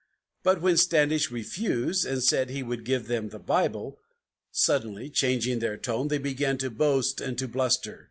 But 0.41 0.61
when 0.63 0.77
Standish 0.77 1.29
refused, 1.29 2.07
and 2.07 2.23
said 2.23 2.49
he 2.49 2.63
would 2.63 2.85
give 2.85 3.05
them 3.05 3.29
the 3.29 3.37
Bible, 3.37 3.99
Suddenly 4.51 5.11
changing 5.11 5.59
their 5.59 5.77
tone, 5.77 6.07
they 6.07 6.17
began 6.17 6.57
to 6.57 6.71
boast 6.71 7.21
and 7.21 7.37
to 7.37 7.47
bluster. 7.47 7.99